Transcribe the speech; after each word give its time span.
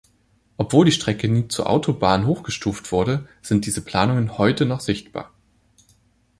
Obwohl 0.57 0.85
die 0.87 0.91
Strecke 0.91 1.27
nie 1.27 1.47
zur 1.47 1.69
Autobahn 1.69 2.25
hochgestuft 2.25 2.91
wurde, 2.91 3.27
sind 3.43 3.67
diese 3.67 3.81
Planungen 3.81 4.39
heute 4.39 4.65
noch 4.65 4.79
sichtbar. 4.79 5.31